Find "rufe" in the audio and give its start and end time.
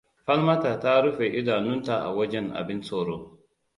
1.03-1.27